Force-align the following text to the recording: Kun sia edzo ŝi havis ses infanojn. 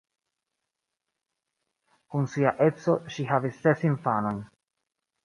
Kun 2.13 2.25
sia 2.37 2.53
edzo 2.69 2.95
ŝi 3.17 3.27
havis 3.33 3.61
ses 3.67 3.85
infanojn. 3.91 4.41